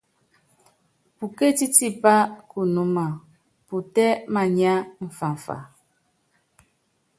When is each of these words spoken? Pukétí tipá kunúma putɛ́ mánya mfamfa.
Pukétí 1.17 1.65
tipá 1.75 2.15
kunúma 2.51 3.05
putɛ́ 3.67 4.09
mánya 4.33 4.73
mfamfa. 5.03 5.57